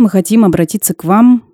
[0.00, 1.44] Мы хотим обратиться к вам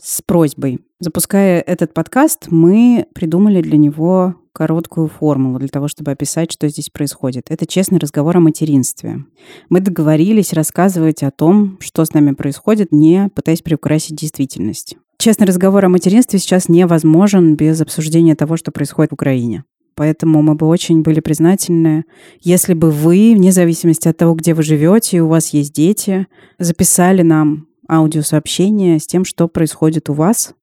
[0.00, 0.78] с просьбой.
[1.00, 6.88] Запуская этот подкаст, мы придумали для него короткую формулу для того, чтобы описать, что здесь
[6.88, 7.46] происходит.
[7.48, 9.24] Это честный разговор о материнстве.
[9.70, 14.96] Мы договорились рассказывать о том, что с нами происходит, не пытаясь приукрасить действительность.
[15.18, 19.64] Честный разговор о материнстве сейчас невозможен без обсуждения того, что происходит в Украине.
[19.96, 22.04] Поэтому мы бы очень были признательны,
[22.40, 26.28] если бы вы, вне зависимости от того, где вы живете, и у вас есть дети,
[26.60, 30.54] записали нам аудиосообщение с тем, что происходит у вас,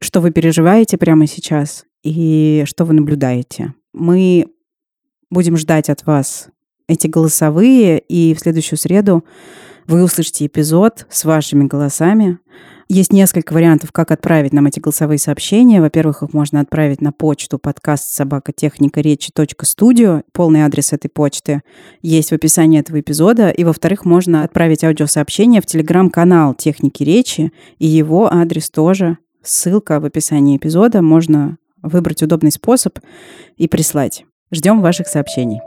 [0.00, 3.74] что вы переживаете прямо сейчас и что вы наблюдаете.
[3.92, 4.46] Мы
[5.30, 6.48] будем ждать от вас
[6.88, 9.24] эти голосовые, и в следующую среду
[9.86, 12.38] вы услышите эпизод с вашими голосами.
[12.88, 15.80] Есть несколько вариантов, как отправить нам эти голосовые сообщения.
[15.80, 20.22] Во-первых, их можно отправить на почту подкаст собака техника речи студио.
[20.32, 21.62] Полный адрес этой почты
[22.02, 23.48] есть в описании этого эпизода.
[23.48, 29.18] И, во-вторых, можно отправить аудиосообщение в телеграм-канал техники речи, и его адрес тоже.
[29.42, 31.00] Ссылка в описании эпизода.
[31.00, 32.98] Можно выбрать удобный способ
[33.56, 34.24] и прислать.
[34.50, 35.60] Ждем ваших сообщений.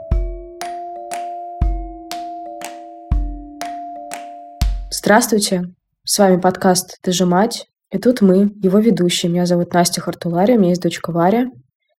[4.90, 5.74] Здравствуйте!
[6.10, 7.66] С вами подкаст «Ты же мать».
[7.92, 9.30] И тут мы, его ведущие.
[9.30, 11.50] Меня зовут Настя Хартулария, у меня есть дочка Варя.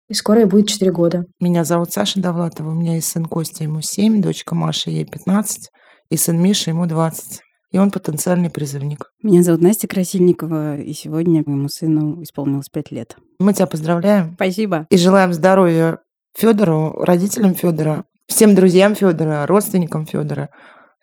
[0.07, 1.25] И скоро ей будет 4 года.
[1.39, 5.69] Меня зовут Саша Довлатова, у меня есть сын Костя, ему 7, дочка Маша, ей 15,
[6.09, 7.39] и сын Миша, ему 20.
[7.71, 9.11] И он потенциальный призывник.
[9.21, 13.15] Меня зовут Настя Красильникова, и сегодня моему сыну исполнилось 5 лет.
[13.37, 14.33] Мы тебя поздравляем.
[14.33, 14.87] Спасибо.
[14.89, 15.99] И желаем здоровья
[16.35, 20.49] Федору, родителям Федора, всем друзьям Федора, родственникам Федора,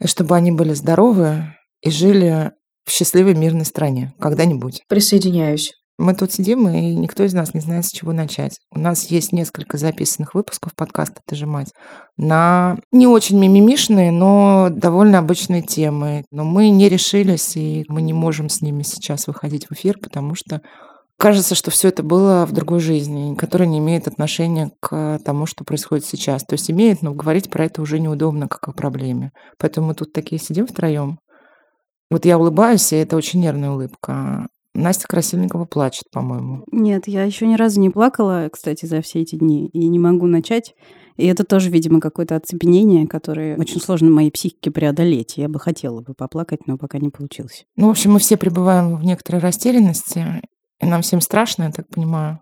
[0.04, 2.50] чтобы они были здоровы и жили
[2.86, 4.82] в счастливой мирной стране когда-нибудь.
[4.88, 5.72] Присоединяюсь.
[5.98, 8.58] Мы тут сидим, и никто из нас не знает, с чего начать.
[8.70, 11.72] У нас есть несколько записанных выпусков подкаста «Ты же мать»
[12.18, 16.24] на не очень мимимишные, но довольно обычные темы.
[16.30, 20.34] Но мы не решились, и мы не можем с ними сейчас выходить в эфир, потому
[20.34, 20.60] что
[21.18, 25.64] кажется, что все это было в другой жизни, которая не имеет отношения к тому, что
[25.64, 26.44] происходит сейчас.
[26.44, 29.30] То есть имеет, но говорить про это уже неудобно, как о проблеме.
[29.58, 31.18] Поэтому мы тут такие сидим втроем,
[32.10, 34.48] вот я улыбаюсь, и это очень нервная улыбка.
[34.74, 36.64] Настя Красильникова плачет, по-моему.
[36.70, 40.26] Нет, я еще ни разу не плакала, кстати, за все эти дни, и не могу
[40.26, 40.74] начать.
[41.16, 45.38] И это тоже, видимо, какое-то оцепенение, которое очень сложно моей психике преодолеть.
[45.38, 47.64] Я бы хотела бы поплакать, но пока не получилось.
[47.76, 50.42] Ну, в общем, мы все пребываем в некоторой растерянности,
[50.78, 52.40] и нам всем страшно, я так понимаю.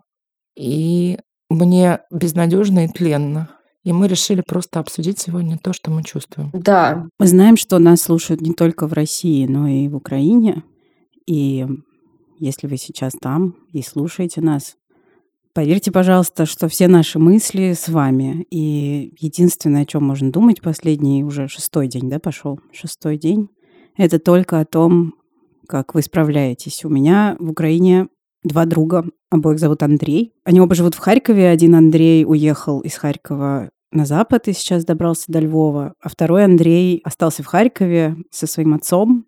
[0.57, 1.17] И
[1.49, 3.49] мне безнадежно и тленно.
[3.85, 6.49] И мы решили просто обсудить сегодня то, что мы чувствуем.
[6.53, 7.07] Да.
[7.19, 10.63] Мы знаем, что нас слушают не только в России, но и в Украине.
[11.27, 11.67] И
[12.39, 14.75] если вы сейчас там и слушаете нас,
[15.53, 18.47] поверьте, пожалуйста, что все наши мысли с вами.
[18.49, 23.49] И единственное, о чем можно думать последний уже шестой день, да, пошел, шестой день,
[23.97, 25.13] это только о том,
[25.69, 26.83] как вы справляетесь.
[26.85, 28.07] У меня в Украине
[28.43, 30.33] два друга, обоих зовут Андрей.
[30.43, 31.49] Они оба живут в Харькове.
[31.49, 37.01] Один Андрей уехал из Харькова на запад и сейчас добрался до Львова, а второй Андрей
[37.03, 39.25] остался в Харькове со своим отцом,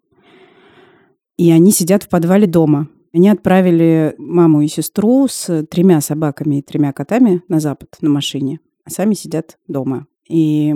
[1.37, 2.87] и они сидят в подвале дома.
[3.13, 8.59] Они отправили маму и сестру с тремя собаками и тремя котами на запад на машине,
[8.83, 10.07] а сами сидят дома.
[10.27, 10.73] И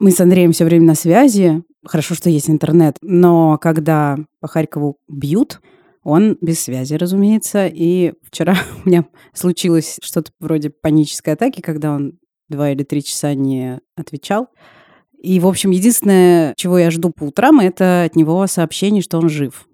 [0.00, 1.62] мы с Андреем все время на связи.
[1.84, 2.96] Хорошо, что есть интернет.
[3.00, 5.60] Но когда по Харькову бьют,
[6.02, 7.66] он без связи, разумеется.
[7.66, 12.18] И вчера у меня случилось что-то вроде панической атаки, когда он
[12.54, 14.48] два или три часа не отвечал.
[15.18, 19.28] И, в общем, единственное, чего я жду по утрам, это от него сообщение, что он
[19.28, 19.66] жив.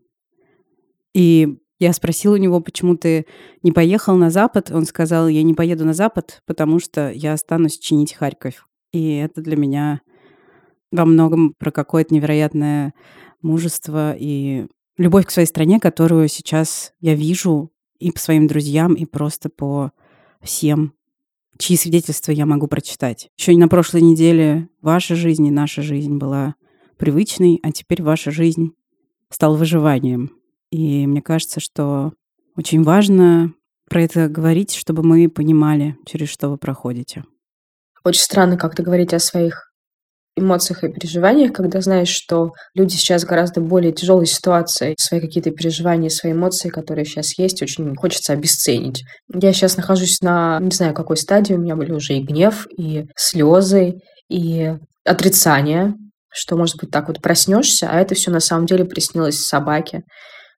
[1.13, 3.27] И я спросила у него, почему ты
[3.63, 4.71] не поехал на Запад.
[4.71, 8.69] Он сказал, я не поеду на Запад, потому что я останусь чинить Харьков.
[8.93, 10.03] И это для меня
[10.93, 12.93] во многом про какое-то невероятное
[13.43, 14.67] мужество и
[14.99, 19.93] любовь к своей стране, которую сейчас я вижу и по своим друзьям, и просто по
[20.43, 20.95] всем
[21.59, 23.29] чьи свидетельства я могу прочитать.
[23.39, 26.55] Еще на прошлой неделе ваша жизнь и наша жизнь была
[26.97, 28.73] привычной, а теперь ваша жизнь
[29.31, 30.33] стала выживанием.
[30.71, 32.13] И мне кажется, что
[32.57, 33.55] очень важно
[33.89, 37.25] про это говорить, чтобы мы понимали, через что вы проходите.
[38.05, 39.70] Очень странно как-то говорить о своих
[40.37, 46.09] эмоциях и переживаниях, когда знаешь, что люди сейчас гораздо более тяжелой ситуации, свои какие-то переживания,
[46.09, 49.05] свои эмоции, которые сейчас есть, очень хочется обесценить.
[49.33, 53.07] Я сейчас нахожусь на, не знаю, какой стадии, у меня были уже и гнев, и
[53.17, 53.95] слезы,
[54.29, 54.75] и
[55.05, 55.95] отрицание,
[56.33, 60.03] что, может быть, так вот проснешься, а это все на самом деле приснилось собаке.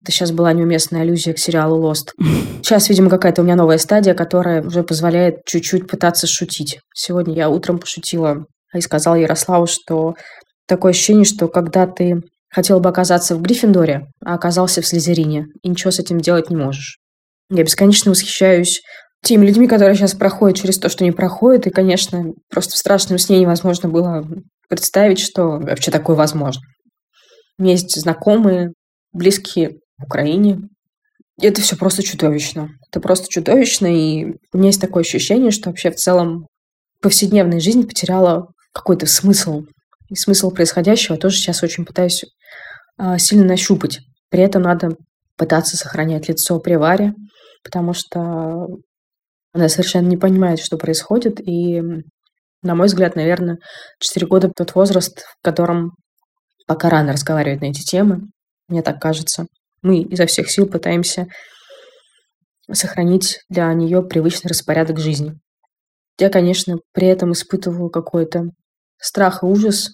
[0.02, 2.10] Это сейчас была неуместная аллюзия к сериалу Lost.
[2.62, 6.80] Сейчас, видимо, какая-то у меня новая стадия, которая уже позволяет чуть-чуть пытаться шутить.
[6.92, 10.14] Сегодня я утром пошутила и сказал Ярославу, что
[10.66, 15.68] такое ощущение, что когда ты хотел бы оказаться в Гриффиндоре, а оказался в Слизерине, и
[15.68, 16.98] ничего с этим делать не можешь.
[17.50, 18.82] Я бесконечно восхищаюсь
[19.22, 23.18] теми людьми, которые сейчас проходят через то, что они проходят, и, конечно, просто в страшном
[23.18, 24.26] сне невозможно было
[24.68, 26.62] представить, что вообще такое возможно.
[27.58, 28.72] У меня есть знакомые,
[29.12, 30.60] близкие в Украине.
[31.40, 32.70] И это все просто чудовищно.
[32.90, 36.46] Это просто чудовищно, и у меня есть такое ощущение, что вообще в целом
[37.00, 39.64] повседневная жизнь потеряла какой-то смысл.
[40.08, 42.24] И смысл происходящего тоже сейчас очень пытаюсь
[42.98, 44.00] э, сильно нащупать.
[44.28, 44.96] При этом надо
[45.36, 47.14] пытаться сохранять лицо при варе,
[47.64, 48.66] потому что
[49.52, 51.40] она совершенно не понимает, что происходит.
[51.40, 51.80] И,
[52.62, 53.58] на мой взгляд, наверное,
[54.00, 55.92] 4 года тот возраст, в котором
[56.66, 58.28] пока рано разговаривать на эти темы,
[58.68, 59.46] мне так кажется.
[59.82, 61.26] Мы изо всех сил пытаемся
[62.70, 65.34] сохранить для нее привычный распорядок жизни.
[66.18, 68.44] Я, конечно, при этом испытываю какой-то
[69.02, 69.90] страх и ужас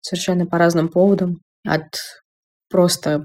[0.00, 1.38] совершенно по разным поводам.
[1.64, 1.94] От
[2.68, 3.24] просто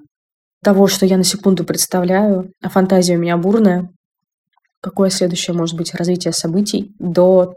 [0.63, 3.89] того, что я на секунду представляю, а фантазия у меня бурная,
[4.81, 7.55] какое следующее может быть развитие событий, до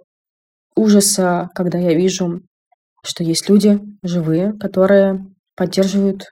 [0.74, 2.40] ужаса, когда я вижу,
[3.02, 5.26] что есть люди живые, которые
[5.56, 6.24] поддерживают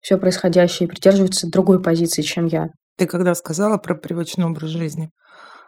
[0.00, 2.68] все происходящее и придерживаются другой позиции, чем я.
[2.96, 5.10] Ты когда сказала про привычный образ жизни,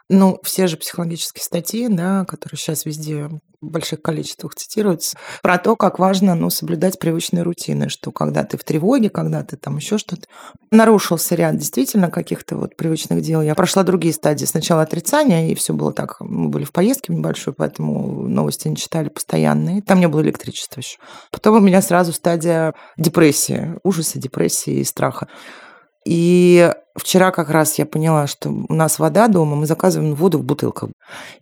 [0.09, 3.29] ну, все же психологические статьи, да, которые сейчас везде
[3.63, 8.57] в больших количествах цитируются, про то, как важно ну, соблюдать привычные рутины, что когда ты
[8.57, 10.27] в тревоге, когда ты там еще что-то,
[10.69, 13.41] нарушился ряд действительно каких-то вот привычных дел.
[13.41, 14.45] Я прошла другие стадии.
[14.45, 16.17] Сначала отрицание, и все было так.
[16.19, 19.81] Мы были в поездке небольшой, поэтому новости не читали постоянные.
[19.81, 20.97] Там не было электричества еще.
[21.31, 25.29] Потом у меня сразу стадия депрессии, ужаса, депрессии и страха.
[26.05, 30.43] И вчера как раз я поняла, что у нас вода дома, мы заказываем воду в
[30.43, 30.89] бутылках.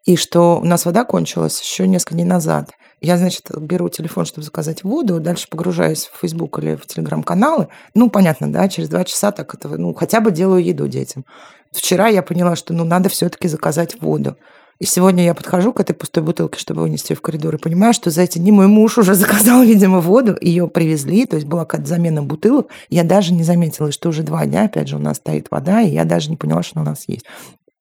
[0.06, 2.72] И что у нас вода кончилась еще несколько дней назад.
[3.02, 7.68] Я, значит, беру телефон, чтобы заказать воду, дальше погружаюсь в Facebook или в Телеграм-каналы.
[7.96, 11.26] Ну, понятно, да, через два часа так это, ну, хотя бы делаю еду детям.
[11.72, 14.38] Вчера я поняла, что, ну, надо все-таки заказать воду.
[14.82, 17.94] И сегодня я подхожу к этой пустой бутылке, чтобы вынести ее в коридор, и понимаю,
[17.94, 21.66] что за эти дни мой муж уже заказал, видимо, воду, ее привезли, то есть была
[21.66, 22.70] какая-то замена бутылок.
[22.90, 25.92] Я даже не заметила, что уже два дня, опять же, у нас стоит вода, и
[25.92, 27.26] я даже не поняла, что у нас есть.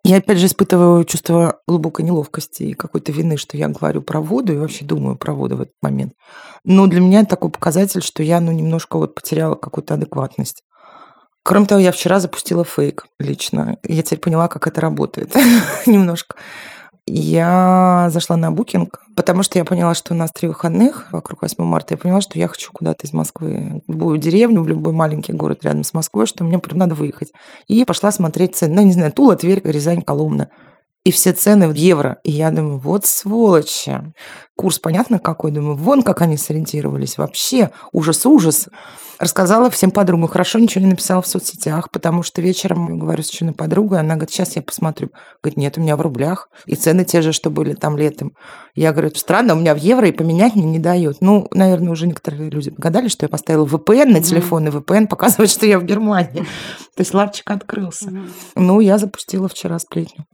[0.04, 4.52] Я опять же испытываю чувство глубокой неловкости и какой-то вины, что я говорю про воду
[4.52, 6.12] и вообще думаю про воду в этот момент.
[6.64, 10.64] Но для меня это такой показатель, что я ну, немножко вот потеряла какую-то адекватность.
[11.44, 13.78] Кроме того, я вчера запустила фейк лично.
[13.84, 15.34] Я теперь поняла, как это работает
[15.86, 16.36] немножко
[17.06, 21.62] я зашла на букинг, потому что я поняла, что у нас три выходных вокруг 8
[21.64, 21.94] марта.
[21.94, 25.64] Я поняла, что я хочу куда-то из Москвы, в любую деревню, в любой маленький город
[25.64, 27.32] рядом с Москвой, что мне прям надо выехать.
[27.66, 28.76] И пошла смотреть цены.
[28.76, 30.50] Ну, не знаю, Тула, Тверь, Рязань, Коломна.
[31.02, 32.18] И все цены в евро.
[32.24, 34.12] И я думаю, вот сволочи.
[34.54, 35.50] Курс понятно какой?
[35.50, 37.16] Думаю, вон как они сориентировались.
[37.16, 38.68] Вообще ужас-ужас.
[39.18, 40.28] Рассказала всем подругам.
[40.28, 44.30] Хорошо, ничего не написала в соцсетях, потому что вечером говорю с чудной подругой, она говорит,
[44.30, 45.08] сейчас я посмотрю.
[45.42, 46.50] Говорит, нет, у меня в рублях.
[46.66, 48.32] И цены те же, что были там летом.
[48.74, 51.18] Я говорю, странно, у меня в евро и поменять мне не дают.
[51.22, 55.50] Ну, наверное, уже некоторые люди догадались, что я поставила VPN на телефон, и VPN показывает,
[55.50, 56.40] что я в Германии.
[56.96, 58.12] То есть лавчик открылся.
[58.54, 60.26] Ну, я запустила вчера сплетню.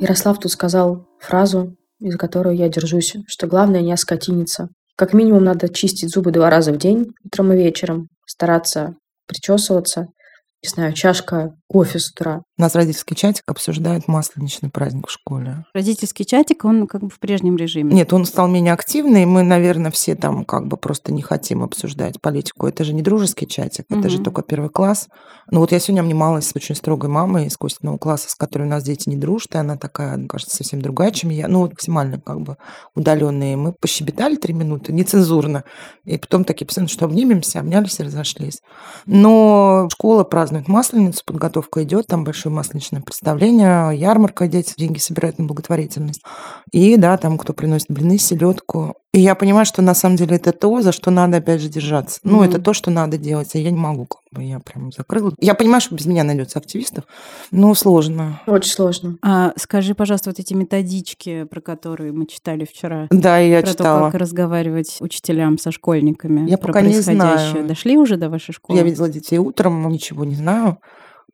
[0.00, 4.68] Ярослав тут сказал фразу, из которой я держусь, что главное не оскотиниться.
[4.96, 8.94] Как минимум надо чистить зубы два раза в день, утром и вечером, стараться
[9.26, 10.08] причесываться,
[10.62, 12.44] не знаю, чашка кофе с утра.
[12.56, 15.64] У нас родительский чатик обсуждает масленичный праздник в школе.
[15.74, 17.92] Родительский чатик, он как бы в прежнем режиме.
[17.92, 19.26] Нет, он стал менее активный.
[19.26, 22.68] Мы, наверное, все там как бы просто не хотим обсуждать политику.
[22.68, 23.98] Это же не дружеский чатик, угу.
[23.98, 25.08] это же только первый класс.
[25.50, 28.70] Ну вот я сегодня обнималась с очень строгой мамой из Костиного класса, с которой у
[28.70, 31.48] нас дети не дружат, и она такая, мне кажется, совсем другая, чем я.
[31.48, 32.56] Ну вот максимально как бы
[32.94, 33.56] удаленные.
[33.56, 35.64] Мы пощебетали три минуты, нецензурно.
[36.04, 38.60] И потом такие пацаны, что обнимемся, обнялись и разошлись.
[39.06, 45.46] Но школа празднует Масленицу, подготовка идет, там большое масленичное представление, ярмарка, дети деньги собирают на
[45.46, 46.22] благотворительность.
[46.72, 48.94] И да, там кто приносит блины, селедку.
[49.12, 52.18] И я понимаю, что на самом деле это то, за что надо опять же держаться.
[52.24, 52.48] Ну, mm-hmm.
[52.48, 55.32] это то, что надо делать, а я не могу, как бы я прям закрыла.
[55.38, 57.04] Я понимаю, что без меня найдется активистов,
[57.52, 58.40] но сложно.
[58.48, 59.16] Очень сложно.
[59.22, 63.06] А скажи, пожалуйста, вот эти методички, про которые мы читали вчера.
[63.10, 64.00] Да, я про читала.
[64.00, 66.50] то, как разговаривать учителям со школьниками.
[66.50, 67.68] Я про пока не знаю.
[67.68, 68.76] Дошли уже до вашей школы?
[68.76, 70.78] Я видела детей утром, ничего не знаю.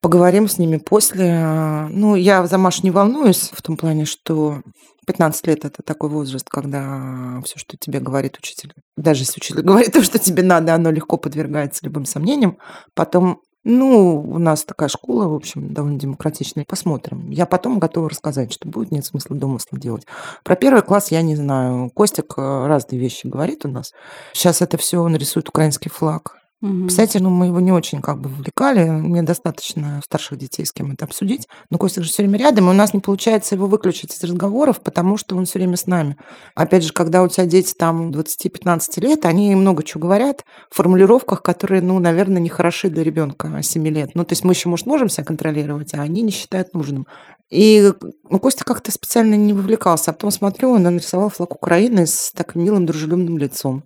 [0.01, 1.87] Поговорим с ними после.
[1.91, 4.63] Ну, я за Машу не волнуюсь в том плане, что
[5.07, 9.93] 15 лет это такой возраст, когда все, что тебе говорит учитель, даже если учитель говорит
[9.93, 12.59] то, что тебе надо, оно легко подвергается любым сомнениям.
[12.95, 16.65] Потом Ну, у нас такая школа, в общем, довольно демократичная.
[16.67, 17.29] Посмотрим.
[17.31, 20.07] Я потом готова рассказать, что будет, нет смысла домысла делать.
[20.45, 21.91] Про первый класс я не знаю.
[21.91, 23.93] Костик э, разные вещи говорит у нас.
[24.33, 26.40] Сейчас это все нарисует украинский флаг.
[26.63, 26.89] Угу.
[26.89, 28.85] Кстати, ну, мы его не очень как бы вовлекали.
[28.85, 31.49] Мне достаточно старших детей с кем это обсудить.
[31.71, 34.81] Но Костя же все время рядом, и у нас не получается его выключить из разговоров,
[34.81, 36.17] потому что он все время с нами.
[36.55, 41.43] Опять же, когда у тебя дети там 20-15 лет, они много чего говорят в формулировках,
[41.43, 44.11] которые, ну, наверное, не хороши для ребенка 7 лет.
[44.15, 47.07] Ну, то есть мы еще, может, можем себя контролировать, а они не считают нужным.
[47.51, 47.91] И
[48.29, 50.11] ну, Костя как-то специально не вовлекался.
[50.11, 53.85] А потом смотрю, он нарисовал флаг Украины с таким милым, дружелюбным лицом.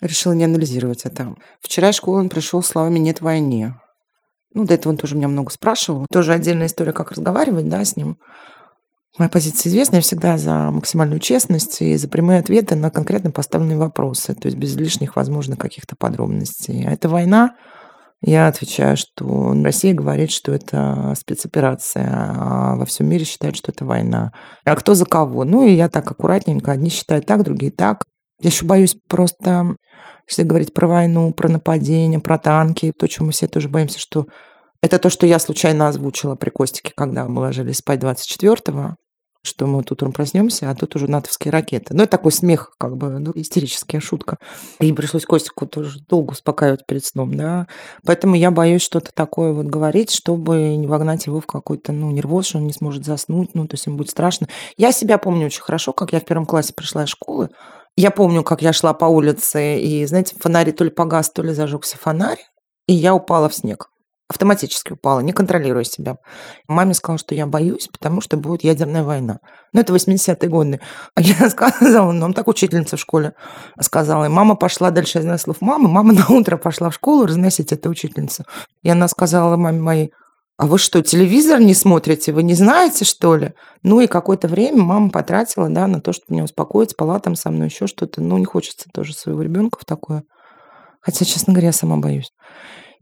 [0.00, 1.34] Решила не анализировать это.
[1.60, 3.74] Вчера из школы он пришел словами «нет войне».
[4.52, 6.06] Ну, до этого он тоже меня много спрашивал.
[6.10, 8.18] Тоже отдельная история, как разговаривать, да, с ним.
[9.18, 13.76] Моя позиция известна, я всегда за максимальную честность и за прямые ответы на конкретно поставленные
[13.76, 16.86] вопросы, то есть без лишних, возможно, каких-то подробностей.
[16.86, 17.54] А это война,
[18.22, 23.86] я отвечаю, что Россия говорит, что это спецоперация, а во всем мире считают, что это
[23.86, 24.32] война.
[24.64, 25.44] А кто за кого?
[25.44, 26.70] Ну, и я так аккуратненько.
[26.70, 28.04] Одни считают так, другие так.
[28.40, 29.76] Я еще боюсь просто,
[30.28, 34.26] если говорить про войну, про нападение, про танки, то, чего мы все тоже боимся, что
[34.82, 38.96] это то, что я случайно озвучила при Костике, когда мы ложились спать 24-го,
[39.42, 41.94] что мы тут утром проснемся, а тут уже натовские ракеты.
[41.94, 44.36] Ну, это такой смех, как бы, ну, истерическая шутка.
[44.80, 47.66] И пришлось Костику тоже долго успокаивать перед сном, да.
[48.04, 52.46] Поэтому я боюсь что-то такое вот говорить, чтобы не вогнать его в какой-то, ну, нервоз,
[52.46, 54.48] что он не сможет заснуть, ну, то есть ему будет страшно.
[54.76, 57.48] Я себя помню очень хорошо, как я в первом классе пришла из школы,
[58.00, 61.52] я помню, как я шла по улице, и, знаете, фонарь то ли погас, то ли
[61.52, 62.38] зажегся фонарь,
[62.86, 63.88] и я упала в снег.
[64.30, 66.16] Автоматически упала, не контролируя себя.
[66.68, 69.40] Маме сказала, что я боюсь, потому что будет ядерная война.
[69.72, 70.80] Ну, это 80-е годы.
[71.16, 73.34] А я сказала, ну, так учительница в школе
[73.80, 74.26] сказала.
[74.26, 75.88] И мама пошла дальше, я знаю слов мамы.
[75.88, 78.44] Мама на утро пошла в школу разносить эту учительницу.
[78.84, 80.12] И она сказала маме моей,
[80.60, 82.34] а вы что, телевизор не смотрите?
[82.34, 83.54] Вы не знаете, что ли?
[83.82, 87.50] Ну и какое-то время мама потратила, да, на то, чтобы меня успокоить, спала там со
[87.50, 88.20] мной, еще что-то.
[88.20, 90.22] Ну, не хочется тоже своего ребенка в такое.
[91.00, 92.30] Хотя, честно говоря, я сама боюсь.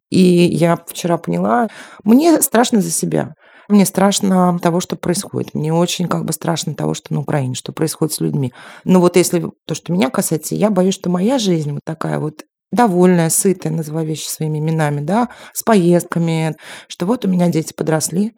[0.08, 1.66] И я вчера поняла,
[2.04, 3.34] мне страшно за себя.
[3.68, 5.54] Мне страшно того, что происходит.
[5.54, 8.52] Мне очень как бы страшно того, что на Украине, что происходит с людьми.
[8.84, 12.44] Но вот если то, что меня касается, я боюсь, что моя жизнь вот такая вот
[12.72, 16.56] довольная, сытая, называю вещи своими именами, да, с поездками,
[16.88, 18.34] что вот у меня дети подросли,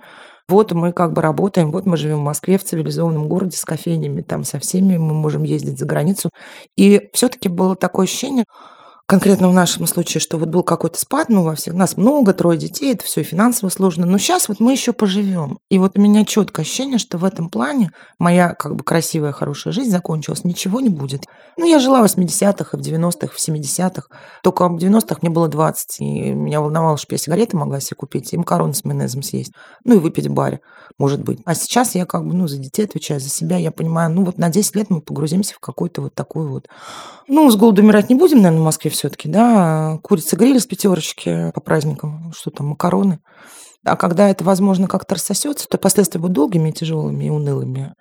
[0.49, 4.23] вот мы как бы работаем, вот мы живем в Москве, в цивилизованном городе с кофейнями,
[4.23, 6.31] там со всеми, мы можем ездить за границу.
[6.77, 8.45] И все-таки было такое ощущение,
[9.11, 12.57] конкретно в нашем случае, что вот был какой-то спад, ну, во всех нас много, трое
[12.57, 15.59] детей, это все финансово сложно, но сейчас вот мы еще поживем.
[15.69, 17.91] И вот у меня четкое ощущение, что в этом плане
[18.21, 21.25] моя как бы красивая, хорошая жизнь закончилась, ничего не будет.
[21.57, 24.07] Ну, я жила в 80-х, и в 90-х, в 70-х.
[24.45, 28.33] Только в 90-х мне было 20, и меня волновало, что я сигареты могла себе купить,
[28.33, 29.53] и макароны с майонезом съесть,
[29.83, 30.61] ну, и выпить в баре,
[30.99, 31.41] может быть.
[31.47, 34.39] А сейчас я как бы, ну, за детей отвечаю, за себя, я понимаю, ну, вот
[34.39, 36.69] на 10 лет мы погрузимся в какой-то вот такой вот...
[37.27, 41.51] Ну, с голоду умирать не будем, наверное, в Москве все-таки, да, курица гриль с пятерочки
[41.55, 43.21] по праздникам, что там, макароны.
[43.83, 47.95] А когда это, возможно, как-то рассосется, то последствия будут долгими, тяжелыми и унылыми.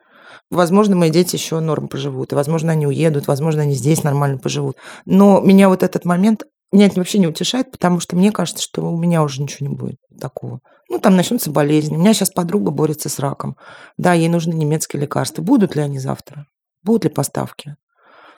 [0.52, 4.76] Возможно, мои дети еще норм поживут, и, возможно, они уедут, возможно, они здесь нормально поживут.
[5.06, 8.82] Но меня вот этот момент, меня это вообще не утешает, потому что мне кажется, что
[8.82, 10.60] у меня уже ничего не будет такого.
[10.90, 11.96] Ну, там начнутся болезни.
[11.96, 13.56] У меня сейчас подруга борется с раком.
[13.98, 15.44] Да, ей нужны немецкие лекарства.
[15.44, 16.46] Будут ли они завтра?
[16.84, 17.78] Будут ли поставки?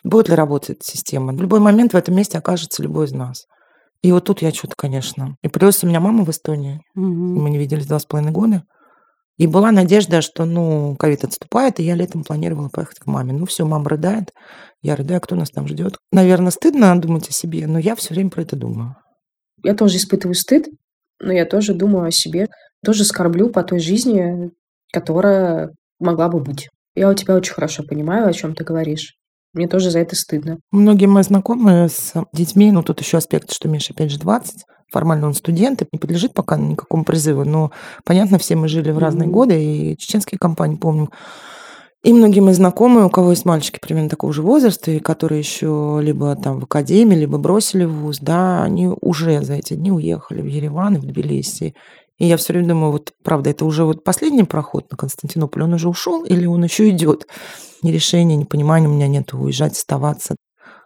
[0.04, 1.34] Будет ли работать система.
[1.34, 3.46] В любой момент в этом месте окажется любой из нас.
[4.02, 5.36] И вот тут я что-то, конечно.
[5.44, 6.82] И плюс у меня мама в Эстонии.
[6.96, 7.06] Угу.
[7.06, 8.64] Мы не виделись два с половиной года.
[9.38, 13.34] И была надежда, что, ну, ковид отступает, и я летом планировала поехать к маме.
[13.34, 14.32] Ну, все, мама рыдает,
[14.82, 15.98] я рыдаю, кто нас там ждет.
[16.12, 18.96] Наверное, стыдно думать о себе, но я все время про это думаю.
[19.64, 20.68] Я тоже испытываю стыд,
[21.20, 22.50] но я тоже думаю о себе.
[22.84, 24.52] Тоже скорблю по той жизни,
[24.92, 26.70] которая могла бы быть.
[26.96, 29.16] Я у тебя очень хорошо понимаю, о чем ты говоришь.
[29.54, 30.60] Мне тоже за это стыдно.
[30.72, 35.28] Многие мои знакомые с детьми, ну тут еще аспект, что Миша опять же 20, формально
[35.28, 37.72] он студент и не подлежит пока никакому призыву, но
[38.06, 39.32] понятно, все мы жили в разные mm-hmm.
[39.32, 41.10] годы, и чеченские компании помним.
[42.04, 46.00] И многие мои знакомые, у кого есть мальчики примерно такого же возраста, и которые еще
[46.02, 50.42] либо там в академии, либо бросили в ВУЗ, да, они уже за эти дни уехали
[50.42, 51.76] в Ереван и в Тбилиси.
[52.22, 55.74] И я все время думаю, вот правда, это уже вот последний проход на Константинополь, он
[55.74, 57.26] уже ушел или он еще идет?
[57.82, 60.36] Ни решения, ни понимания у меня нет уезжать, оставаться.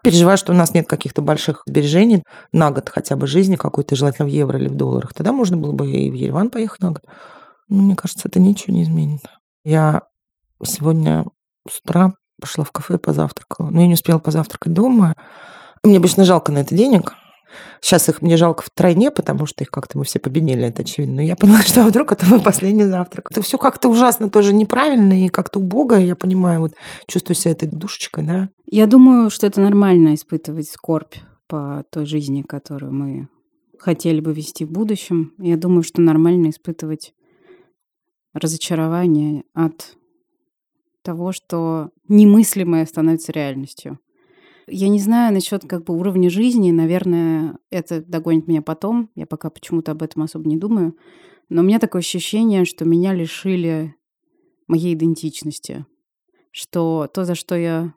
[0.01, 2.23] Переживаю, что у нас нет каких-то больших сбережений
[2.53, 5.13] на год хотя бы жизни какой-то, желательно в евро или в долларах.
[5.13, 7.03] Тогда можно было бы и в Ереван поехать на год.
[7.67, 9.23] Но мне кажется, это ничего не изменит.
[9.65, 10.03] Я
[10.63, 11.25] сегодня
[11.69, 13.71] с утра пошла в кафе и позавтракала.
[13.71, 15.15] Но я не успела позавтракать дома.
[15.83, 17.13] Мне обычно жалко на это денег.
[17.81, 21.15] Сейчас их мне жалко втройне, потому что их как-то мы все победили, это очевидно.
[21.15, 23.29] Но я поняла, что вдруг это мой последний завтрак.
[23.31, 26.73] Это все как-то ужасно тоже неправильно и как-то убого, я понимаю, вот
[27.07, 28.49] чувствую себя этой душечкой, да.
[28.65, 31.15] Я думаю, что это нормально испытывать скорбь
[31.47, 33.27] по той жизни, которую мы
[33.79, 35.33] хотели бы вести в будущем.
[35.37, 37.13] Я думаю, что нормально испытывать
[38.33, 39.95] разочарование от
[41.03, 43.99] того, что немыслимое становится реальностью.
[44.67, 49.11] Я не знаю насчет как бы уровня жизни, наверное, это догонит меня потом.
[49.15, 50.97] Я пока почему-то об этом особо не думаю.
[51.49, 53.95] Но у меня такое ощущение, что меня лишили
[54.67, 55.85] моей идентичности.
[56.51, 57.93] Что то, за что я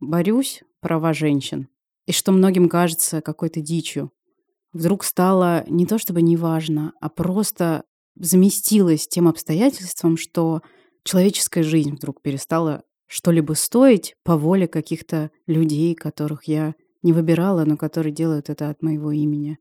[0.00, 1.68] борюсь, права женщин,
[2.06, 4.12] и что многим кажется какой-то дичью,
[4.72, 7.84] вдруг стало не то чтобы неважно, а просто
[8.16, 10.62] заместилось тем обстоятельством, что
[11.04, 17.76] человеческая жизнь вдруг перестала что-либо стоить по воле каких-то людей, которых я не выбирала, но
[17.76, 19.58] которые делают это от моего имени.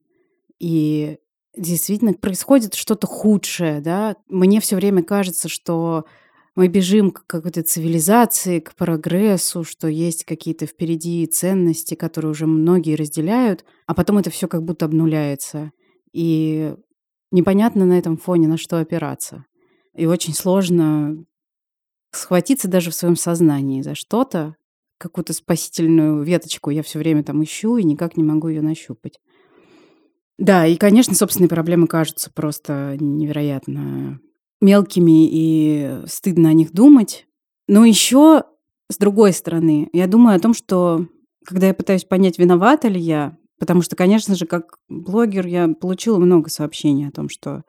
[0.60, 1.18] И
[1.56, 4.16] действительно происходит что-то худшее, да.
[4.28, 6.06] Мне все время кажется, что
[6.56, 12.96] мы бежим к какой-то цивилизации, к прогрессу, что есть какие-то впереди ценности, которые уже многие
[12.96, 15.72] разделяют, а потом это все как будто обнуляется.
[16.14, 16.74] И
[17.32, 19.46] непонятно на этом фоне, на что опираться.
[19.94, 21.26] И очень сложно
[22.16, 24.56] схватиться даже в своем сознании за что-то,
[24.98, 29.20] какую-то спасительную веточку я все время там ищу и никак не могу ее нащупать.
[30.38, 34.20] Да, и, конечно, собственные проблемы кажутся просто невероятно
[34.62, 37.26] мелкими и стыдно о них думать.
[37.68, 38.44] Но еще,
[38.92, 41.08] с другой стороны, я думаю о том, что
[41.46, 46.18] когда я пытаюсь понять, виновата ли я, потому что, конечно же, как блогер я получила
[46.18, 47.64] много сообщений о том, что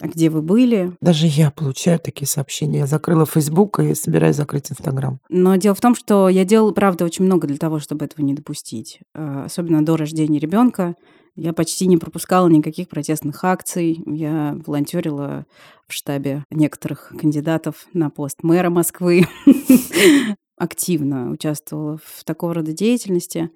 [0.00, 0.92] а где вы были?
[1.00, 2.80] Даже я получаю такие сообщения.
[2.80, 5.20] Я закрыла Facebook и собираюсь закрыть Instagram.
[5.30, 8.34] Но дело в том, что я делала, правда, очень много для того, чтобы этого не
[8.34, 9.00] допустить.
[9.14, 10.96] А, особенно до рождения ребенка.
[11.34, 14.02] Я почти не пропускала никаких протестных акций.
[14.06, 15.46] Я волонтерила
[15.86, 19.26] в штабе некоторых кандидатов на пост мэра Москвы.
[20.58, 23.50] Активно участвовала в такого рода деятельности.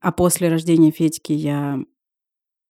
[0.00, 1.80] А после рождения Федьки я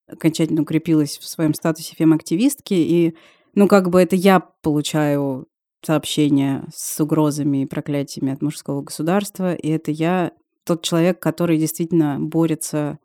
[0.09, 3.15] окончательно укрепилась в своем статусе фем-активистки, и,
[3.55, 5.47] ну, как бы это я получаю
[5.85, 10.33] сообщения с угрозами и проклятиями от мужского государства, и это я
[10.65, 12.99] тот человек, который действительно борется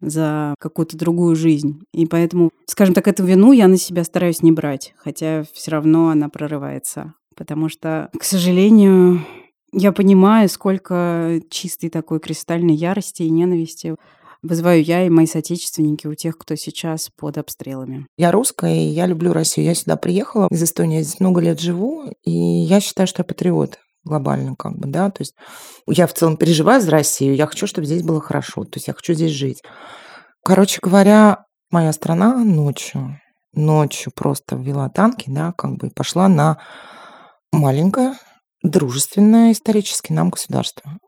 [0.00, 1.80] за какую-то другую жизнь.
[1.92, 6.10] И поэтому, скажем так, эту вину я на себя стараюсь не брать, хотя все равно
[6.10, 7.14] она прорывается.
[7.34, 9.24] Потому что, к сожалению,
[9.72, 13.96] я понимаю, сколько чистой такой кристальной ярости и ненависти
[14.42, 18.06] вызываю я и мои соотечественники у тех, кто сейчас под обстрелами.
[18.16, 19.66] Я русская, и я люблю Россию.
[19.66, 23.78] Я сюда приехала из Эстонии, здесь много лет живу, и я считаю, что я патриот
[24.06, 25.34] глобально как бы, да, то есть
[25.88, 28.94] я в целом переживаю за Россию, я хочу, чтобы здесь было хорошо, то есть я
[28.94, 29.62] хочу здесь жить.
[30.44, 33.20] Короче говоря, моя страна ночью,
[33.52, 36.58] ночью просто ввела танки, да, как бы пошла на
[37.52, 38.14] маленькое,
[38.62, 40.98] дружественное исторически нам государство.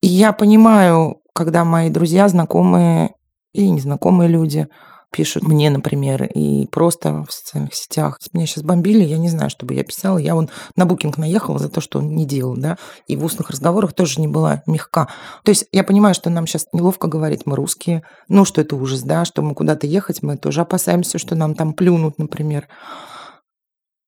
[0.00, 3.14] Я понимаю, когда мои друзья, знакомые
[3.52, 4.68] и незнакомые люди
[5.10, 8.18] пишут мне, например, и просто в социальных сетях.
[8.32, 10.18] Меня сейчас бомбили, я не знаю, что бы я писала.
[10.18, 13.50] Я вон на букинг наехала за то, что он не делал, да, и в устных
[13.50, 15.08] разговорах тоже не была мягка.
[15.44, 19.02] То есть я понимаю, что нам сейчас неловко говорить, мы русские, ну, что это ужас,
[19.02, 22.68] да, что мы куда-то ехать, мы тоже опасаемся, что нам там плюнут, например.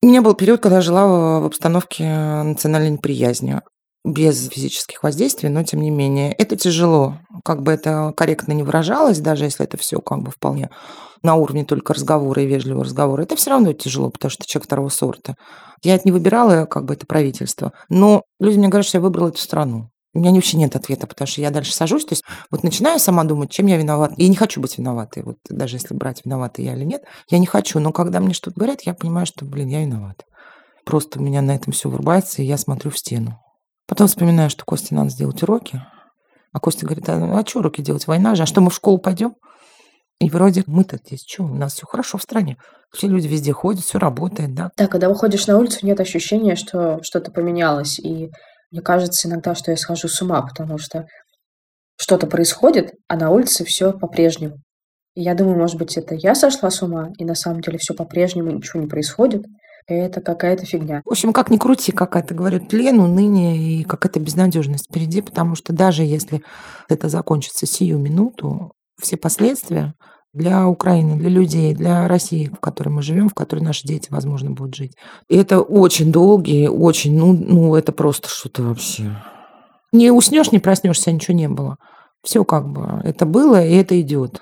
[0.03, 2.05] У меня был период, когда я жила в обстановке
[2.43, 3.61] национальной неприязни
[4.05, 6.33] без физических воздействий, но тем не менее.
[6.33, 7.19] Это тяжело.
[7.45, 10.71] Как бы это корректно не выражалось, даже если это все как бы вполне
[11.23, 14.89] на уровне только разговора и вежливого разговора, это все равно тяжело, потому что человек второго
[14.89, 15.35] сорта.
[15.83, 17.73] Я это не выбирала, как бы это правительство.
[17.89, 19.91] Но люди мне говорят, что я выбрала эту страну.
[20.13, 23.23] У меня вообще нет ответа, потому что я дальше сажусь, то есть вот начинаю сама
[23.23, 24.15] думать, чем я виновата.
[24.17, 27.47] И не хочу быть виноватой, вот даже если брать виновата я или нет, я не
[27.47, 27.79] хочу.
[27.79, 30.25] Но когда мне что-то говорят, я понимаю, что, блин, я виновата.
[30.85, 33.39] Просто у меня на этом все вырубается, и я смотрю в стену.
[33.91, 35.83] Потом вспоминаю, что Косте надо сделать уроки.
[36.53, 38.07] А Костя говорит, а, а что уроки делать?
[38.07, 38.45] Война же.
[38.45, 39.35] А что, мы в школу пойдем?
[40.21, 42.57] И вроде мы-то здесь что, у нас все хорошо в стране.
[42.93, 44.71] Все люди везде ходят, все работает, да.
[44.77, 47.99] Да, когда выходишь на улицу, нет ощущения, что что-то поменялось.
[47.99, 48.31] И
[48.71, 51.07] мне кажется иногда, что я схожу с ума, потому что
[51.97, 54.59] что-то происходит, а на улице все по-прежнему.
[55.17, 57.93] И я думаю, может быть, это я сошла с ума, и на самом деле все
[57.95, 59.43] по-прежнему, ничего не происходит
[59.87, 61.03] это какая-то фигня.
[61.05, 65.73] В общем, как ни крути, какая-то, говорю, тлен, уныние и какая-то безнадежность впереди, потому что
[65.73, 66.43] даже если
[66.89, 69.95] это закончится сию минуту, все последствия
[70.33, 74.51] для Украины, для людей, для России, в которой мы живем, в которой наши дети, возможно,
[74.51, 74.97] будут жить.
[75.29, 79.17] И это очень долгие, очень, ну, ну это просто что-то вообще.
[79.93, 81.77] Не уснешь, не проснешься, ничего не было.
[82.23, 84.41] Все как бы, это было, и это идет.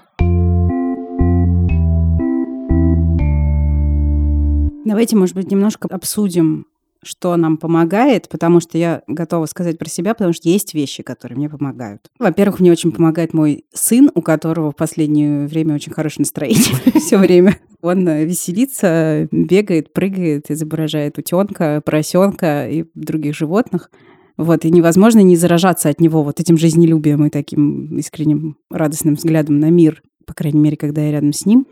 [4.89, 6.67] Давайте, может быть, немножко обсудим
[7.05, 11.39] что нам помогает, потому что я готова сказать про себя, потому что есть вещи, которые
[11.39, 12.11] мне помогают.
[12.19, 17.19] Во-первых, мне очень помогает мой сын, у которого в последнее время очень хорошее настроение все
[17.19, 17.57] время.
[17.83, 23.93] Он веселится, бегает, прыгает, изображает утенка, поросенка и других животных.
[24.37, 29.61] Вот, и невозможно не заражаться от него вот этим жизнелюбием и таким искренним радостным взглядом
[29.61, 31.69] на мир, по крайней мере, когда я рядом с ним.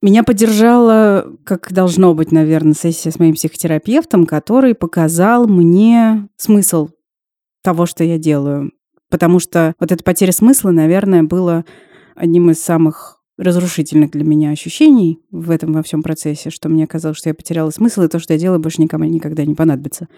[0.00, 6.90] Меня поддержала, как должно быть, наверное, сессия с моим психотерапевтом, который показал мне смысл
[7.62, 8.70] того, что я делаю.
[9.10, 11.64] Потому что вот эта потеря смысла, наверное, было
[12.14, 17.18] одним из самых разрушительных для меня ощущений в этом во всем процессе, что мне казалось,
[17.18, 20.08] что я потеряла смысл, и то, что я делаю, больше никому никогда не понадобится.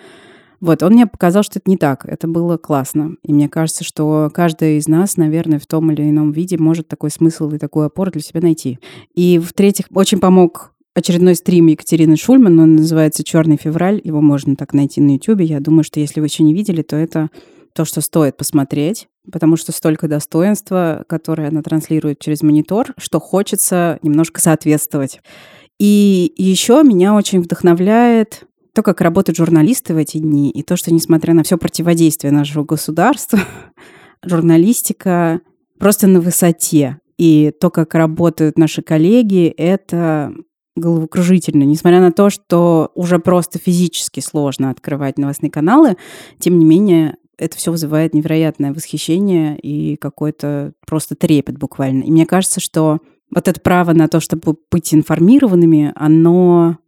[0.61, 2.05] Вот, он мне показал, что это не так.
[2.05, 3.17] Это было классно.
[3.23, 7.11] И мне кажется, что каждый из нас, наверное, в том или ином виде может такой
[7.11, 8.79] смысл и такую опору для себя найти.
[9.15, 14.75] И, в-третьих, очень помог очередной стрим Екатерины Шульман, он называется «Черный февраль», его можно так
[14.75, 15.41] найти на YouTube.
[15.41, 17.31] Я думаю, что если вы еще не видели, то это
[17.75, 23.99] то, что стоит посмотреть, потому что столько достоинства, которое она транслирует через монитор, что хочется
[24.03, 25.21] немножко соответствовать.
[25.79, 28.45] И еще меня очень вдохновляет
[28.75, 32.65] то, как работают журналисты в эти дни, и то, что, несмотря на все противодействие нашего
[32.65, 33.39] государства,
[34.25, 35.41] журналистика
[35.79, 36.99] просто на высоте.
[37.19, 40.33] И то, как работают наши коллеги, это
[40.77, 41.65] головокружительно.
[41.65, 45.97] Несмотря на то, что уже просто физически сложно открывать новостные каналы,
[46.39, 52.03] тем не менее, это все вызывает невероятное восхищение и какой-то просто трепет буквально.
[52.05, 52.99] И мне кажется, что
[53.35, 56.79] вот это право на то, чтобы быть информированными, оно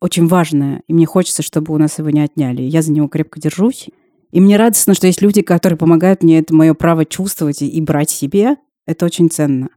[0.00, 2.62] очень важное, и мне хочется, чтобы у нас его не отняли.
[2.62, 3.88] Я за него крепко держусь.
[4.30, 8.10] И мне радостно, что есть люди, которые помогают мне это мое право чувствовать и брать
[8.10, 8.56] себе.
[8.86, 9.70] Это очень ценно.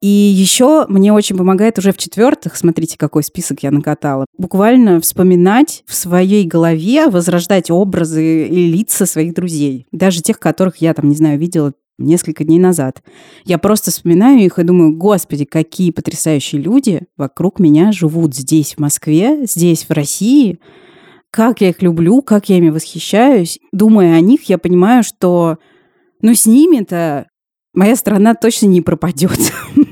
[0.00, 5.82] И еще мне очень помогает уже в четвертых, смотрите, какой список я накатала, буквально вспоминать
[5.86, 9.86] в своей голове, возрождать образы и лица своих друзей.
[9.90, 13.02] Даже тех, которых я там, не знаю, видела несколько дней назад.
[13.44, 18.78] Я просто вспоминаю их и думаю, господи, какие потрясающие люди вокруг меня живут здесь, в
[18.78, 20.60] Москве, здесь, в России.
[21.30, 23.58] Как я их люблю, как я ими восхищаюсь.
[23.72, 25.58] Думая о них, я понимаю, что
[26.22, 27.28] ну с ними-то
[27.74, 29.38] моя страна точно не пропадет.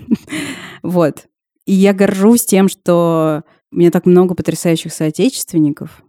[0.82, 1.24] Вот.
[1.66, 3.42] И я горжусь тем, что
[3.72, 6.04] у меня так много потрясающих соотечественников.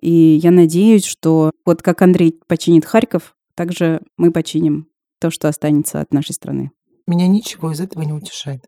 [0.00, 4.88] И я надеюсь, что вот как Андрей починит Харьков, также мы починим
[5.20, 6.70] то, что останется от нашей страны.
[7.06, 8.66] Меня ничего из этого не утешает.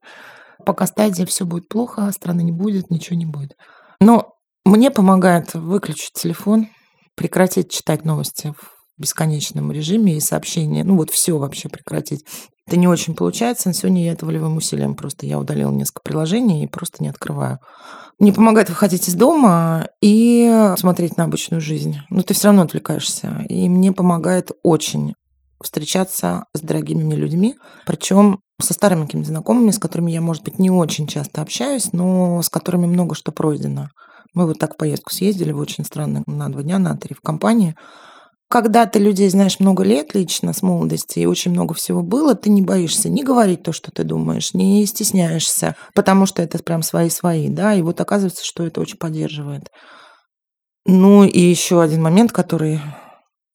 [0.64, 3.56] Пока стадия все будет плохо, а страны не будет, ничего не будет.
[4.00, 4.34] Но
[4.64, 6.68] мне помогает выключить телефон,
[7.14, 10.84] прекратить читать новости в бесконечном режиме и сообщения.
[10.84, 12.24] Ну вот все вообще прекратить.
[12.66, 13.68] Это не очень получается.
[13.68, 17.60] Но сегодня я это волевым усилием просто я удалила несколько приложений и просто не открываю.
[18.18, 21.98] Мне помогает выходить из дома и смотреть на обычную жизнь.
[22.10, 23.46] Но ты все равно отвлекаешься.
[23.48, 25.14] И мне помогает очень
[25.62, 30.58] встречаться с дорогими мне людьми, причем со старыми какими-то знакомыми, с которыми я, может быть,
[30.58, 33.88] не очень часто общаюсь, но с которыми много что пройдено.
[34.34, 37.20] Мы вот так в поездку съездили, в очень странно, на два дня, на три в
[37.20, 37.76] компании.
[38.50, 42.48] Когда ты людей знаешь много лет лично, с молодости, и очень много всего было, ты
[42.48, 47.48] не боишься ни говорить то, что ты думаешь, не стесняешься, потому что это прям свои-свои,
[47.48, 49.68] да, и вот оказывается, что это очень поддерживает.
[50.86, 52.80] Ну и еще один момент, который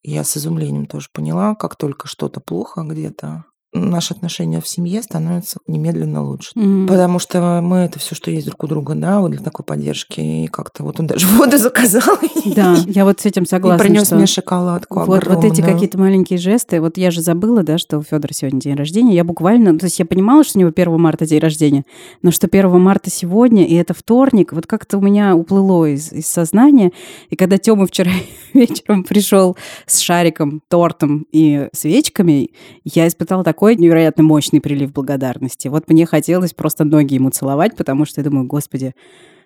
[0.04, 5.58] я с изумлением тоже поняла, как только что-то плохо где-то, наши отношения в семье становятся
[5.66, 6.52] немедленно лучше.
[6.56, 6.86] Mm-hmm.
[6.86, 10.20] Потому что мы это все, что есть друг у друга, да, вот для такой поддержки.
[10.20, 12.18] И как-то вот он даже воду заказал.
[12.44, 13.82] Да, я вот с этим согласна.
[13.82, 16.80] И принес мне шоколадку вот, вот эти какие-то маленькие жесты.
[16.80, 19.14] Вот я же забыла, да, что у Федора сегодня день рождения.
[19.16, 21.84] Я буквально, то есть я понимала, что у него 1 марта день рождения,
[22.22, 26.26] но что 1 марта сегодня, и это вторник, вот как-то у меня уплыло из, из
[26.26, 26.92] сознания.
[27.30, 28.12] И когда Тёма вчера
[28.54, 29.56] вечером пришел
[29.86, 32.50] с шариком, тортом и свечками,
[32.84, 35.68] я испытала такой такой невероятно мощный прилив благодарности.
[35.68, 38.92] Вот мне хотелось просто ноги ему целовать, потому что я думаю, господи,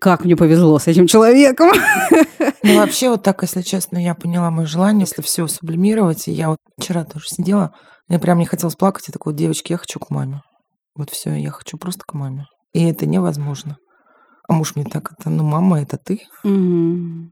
[0.01, 1.71] как мне повезло с этим человеком.
[2.65, 6.27] Ну, вообще, вот так, если честно, я поняла мое желание, если все сублимировать.
[6.27, 7.73] И я вот вчера тоже сидела,
[8.09, 9.05] мне прям не хотелось плакать.
[9.07, 10.43] Я такой, девочки, я хочу к маме.
[10.97, 12.47] Вот все, я хочу просто к маме.
[12.75, 13.77] И это невозможно.
[14.49, 16.21] А муж мне так, это, ну, мама, это ты.
[16.43, 17.31] Угу.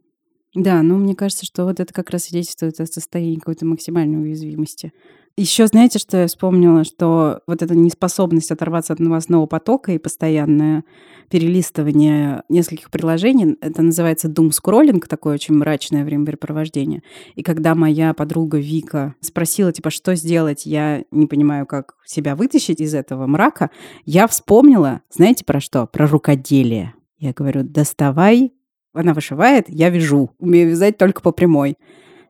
[0.56, 4.94] Да, ну, мне кажется, что вот это как раз свидетельствует о состоянии какой-то максимальной уязвимости.
[5.36, 10.84] Еще знаете, что я вспомнила, что вот эта неспособность оторваться от новостного потока и постоянное
[11.28, 17.02] перелистывание нескольких приложений, это называется doom scrolling, такое очень мрачное времяпрепровождение.
[17.34, 22.80] И когда моя подруга Вика спросила, типа, что сделать, я не понимаю, как себя вытащить
[22.80, 23.70] из этого мрака,
[24.06, 25.86] я вспомнила, знаете, про что?
[25.86, 26.94] Про рукоделие.
[27.18, 28.55] Я говорю, доставай
[28.96, 30.30] она вышивает, я вяжу.
[30.38, 31.76] Умею вязать только по прямой.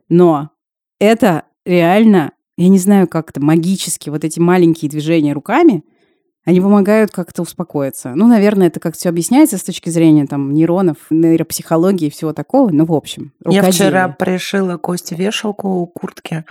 [0.08, 0.50] Но
[0.98, 5.84] это реально, я не знаю, как это магически, вот эти маленькие движения руками,
[6.46, 8.14] они помогают как-то успокоиться.
[8.14, 12.70] Ну, наверное, это как все объясняется с точки зрения там нейронов, нейропсихологии и всего такого.
[12.70, 16.44] Ну, в общем, Я вчера пришила Косте вешалку у куртки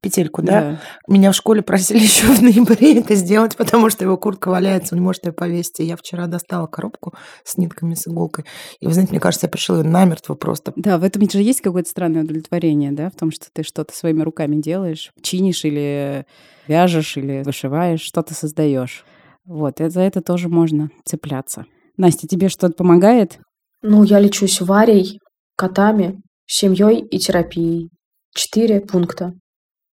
[0.00, 0.60] петельку, да?
[0.60, 0.80] да?
[1.08, 5.00] Меня в школе просили еще в ноябре это сделать, потому что его куртка валяется, он
[5.00, 5.80] не может ее повесить.
[5.80, 7.12] И я вчера достала коробку
[7.44, 8.46] с нитками, с иголкой.
[8.80, 10.72] И, вы знаете, мне кажется, я пришила ее намертво просто.
[10.76, 14.22] Да, в этом же есть какое-то странное удовлетворение, да, в том, что ты что-то своими
[14.22, 16.24] руками делаешь, чинишь или
[16.66, 19.04] вяжешь, или вышиваешь, что-то создаешь.
[19.46, 21.66] Вот, и за это тоже можно цепляться.
[21.96, 23.38] Настя, тебе что-то помогает?
[23.82, 25.20] Ну, я лечусь варей,
[25.56, 27.90] котами, семьей и терапией.
[28.34, 29.34] Четыре пункта.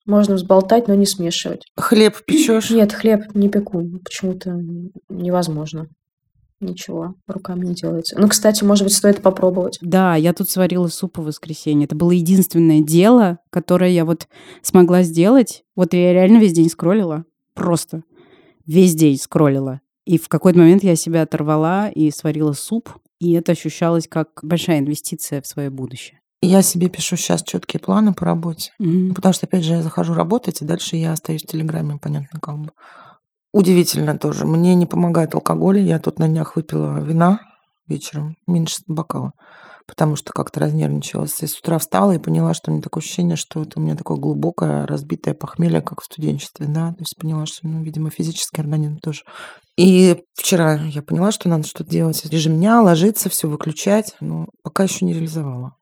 [0.06, 1.64] Можно взболтать, но не смешивать.
[1.76, 2.70] Хлеб печешь?
[2.70, 3.84] Нет, хлеб не пеку.
[4.04, 4.56] Почему-то
[5.10, 5.88] невозможно.
[6.62, 8.20] Ничего, руками не делается.
[8.20, 9.78] Ну, кстати, может быть, стоит попробовать.
[9.82, 11.86] Да, я тут сварила суп в воскресенье.
[11.86, 14.28] Это было единственное дело, которое я вот
[14.62, 15.64] смогла сделать.
[15.76, 17.24] Вот я реально весь день скроллила.
[17.54, 18.04] Просто.
[18.70, 19.82] Весь день скроллила.
[20.06, 22.92] И в какой-то момент я себя оторвала и сварила суп.
[23.20, 26.22] И это ощущалось как большая инвестиция в свое будущее.
[26.44, 28.72] Я себе пишу сейчас четкие планы по работе.
[28.78, 29.16] Мгм.
[29.16, 32.60] Потому что, опять же, я захожу работать, и дальше я остаюсь в Телеграме, понятно, как
[32.60, 32.70] бы.
[33.54, 34.46] Удивительно тоже.
[34.46, 35.80] Мне не помогает алкоголь.
[35.80, 37.40] Я тут на днях выпила вина
[37.90, 39.34] вечером, меньше бокала,
[39.88, 41.42] потому что как-то разнервничалась.
[41.42, 43.96] И с утра встала и поняла, что у меня такое ощущение, что это у меня
[43.96, 46.90] такое глубокое разбитое похмелье, как в студенчестве, да.
[46.90, 49.24] То есть поняла, что, ну, видимо, физический организм тоже.
[49.78, 52.26] И вчера я поняла, что надо что-то делать.
[52.26, 55.76] Режим дня, ложиться, все выключать, но пока еще не реализовала.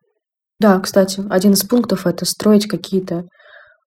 [0.60, 3.26] Да, кстати, один из пунктов это строить какие-то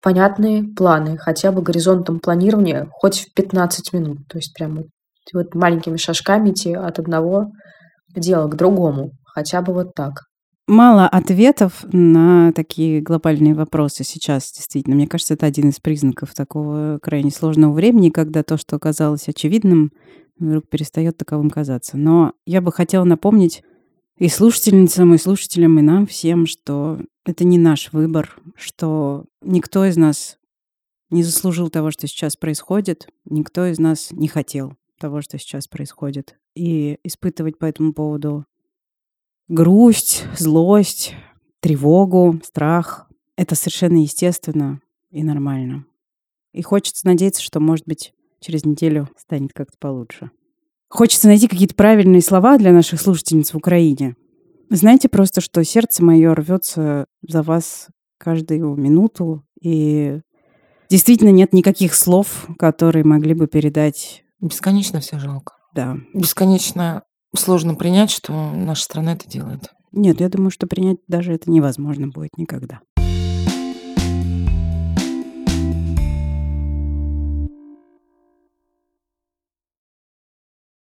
[0.03, 4.19] понятные планы, хотя бы горизонтом планирования хоть в 15 минут.
[4.29, 4.87] То есть прям вот,
[5.33, 7.51] вот маленькими шажками идти от одного
[8.15, 9.13] дела к другому.
[9.25, 10.25] Хотя бы вот так.
[10.67, 14.95] Мало ответов на такие глобальные вопросы сейчас, действительно.
[14.95, 19.91] Мне кажется, это один из признаков такого крайне сложного времени, когда то, что казалось очевидным,
[20.39, 21.97] вдруг перестает таковым казаться.
[21.97, 23.65] Но я бы хотела напомнить
[24.17, 29.97] и слушательницам, и слушателям, и нам всем, что это не наш выбор, что никто из
[29.97, 30.39] нас
[31.11, 36.39] не заслужил того, что сейчас происходит, никто из нас не хотел того, что сейчас происходит.
[36.55, 38.45] И испытывать по этому поводу
[39.49, 41.15] грусть, злость,
[41.61, 45.87] тревогу, страх— это совершенно естественно и нормально.
[46.53, 50.31] И хочется надеяться, что, может быть, через неделю станет как-то получше.
[50.89, 54.17] Хочется найти какие-то правильные слова для наших слушательниц в Украине.
[54.71, 60.21] Знаете просто, что сердце мое рвется за вас каждую минуту, и
[60.89, 64.25] действительно нет никаких слов, которые могли бы передать.
[64.41, 65.55] Бесконечно все жалко.
[65.75, 65.97] Да.
[66.15, 67.03] Бесконечно
[67.37, 69.71] сложно принять, что наша страна это делает.
[69.93, 72.81] Нет, я думаю, что принять даже это невозможно будет никогда.